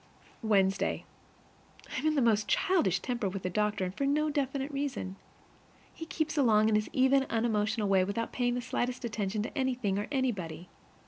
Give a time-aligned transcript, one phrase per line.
[0.41, 1.05] Wednesday.
[1.95, 4.71] I am in the most childish temper with the doctor, and for no very definite
[4.71, 5.15] reason.
[5.93, 10.07] He keeps along his even, unemotional way without paying the slightest attention to anything or
[10.11, 10.69] anybody.